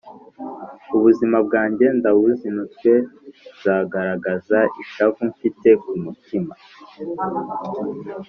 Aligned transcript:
ubuzima 0.95 1.37
bwanjye 1.47 1.85
ndabuzinutswe, 1.97 2.93
nzagaragaza 3.57 4.59
ishavu 4.81 5.19
mfite 5.31 5.69
ku 5.83 5.91
mutima 6.03 6.53